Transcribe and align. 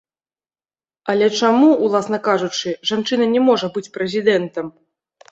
Але 1.11 1.25
чаму, 1.39 1.67
уласна 1.87 2.19
кажучы, 2.27 2.73
жанчына 2.91 3.27
не 3.35 3.41
можа 3.51 3.69
быць 3.75 3.91
прэзідэнтам? 3.99 4.73